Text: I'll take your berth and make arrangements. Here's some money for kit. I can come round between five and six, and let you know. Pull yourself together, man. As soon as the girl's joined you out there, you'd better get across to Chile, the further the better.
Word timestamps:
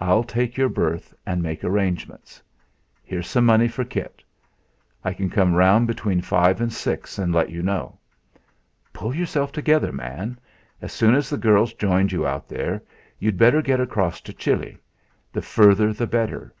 I'll 0.00 0.24
take 0.24 0.56
your 0.56 0.68
berth 0.68 1.14
and 1.24 1.40
make 1.40 1.62
arrangements. 1.62 2.42
Here's 3.04 3.28
some 3.28 3.46
money 3.46 3.68
for 3.68 3.84
kit. 3.84 4.24
I 5.04 5.12
can 5.12 5.30
come 5.30 5.54
round 5.54 5.86
between 5.86 6.20
five 6.20 6.60
and 6.60 6.72
six, 6.72 7.16
and 7.16 7.32
let 7.32 7.48
you 7.50 7.62
know. 7.62 7.96
Pull 8.92 9.14
yourself 9.14 9.52
together, 9.52 9.92
man. 9.92 10.36
As 10.82 10.92
soon 10.92 11.14
as 11.14 11.30
the 11.30 11.38
girl's 11.38 11.74
joined 11.74 12.10
you 12.10 12.26
out 12.26 12.48
there, 12.48 12.82
you'd 13.20 13.38
better 13.38 13.62
get 13.62 13.78
across 13.78 14.20
to 14.22 14.32
Chile, 14.32 14.78
the 15.32 15.42
further 15.42 15.92
the 15.92 16.08
better. 16.08 16.52